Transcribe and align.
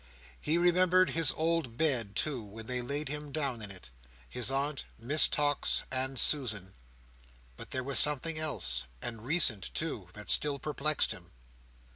He 0.41 0.57
remembered 0.57 1.11
his 1.11 1.31
old 1.33 1.77
bed 1.77 2.15
too, 2.15 2.41
when 2.41 2.65
they 2.65 2.81
laid 2.81 3.07
him 3.07 3.31
down 3.31 3.61
in 3.61 3.69
it: 3.69 3.91
his 4.27 4.49
aunt, 4.49 4.85
Miss 4.97 5.27
Tox, 5.27 5.83
and 5.91 6.19
Susan: 6.19 6.73
but 7.55 7.69
there 7.69 7.83
was 7.83 7.99
something 7.99 8.39
else, 8.39 8.87
and 8.99 9.23
recent 9.23 9.71
too, 9.75 10.07
that 10.13 10.31
still 10.31 10.57
perplexed 10.57 11.11
him. 11.11 11.33